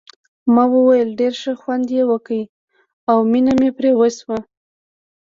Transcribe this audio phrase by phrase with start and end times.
[0.53, 2.39] ما وویل ډېر ښه خوند یې وکړ
[3.09, 4.37] او مینه مې پرې وشوه.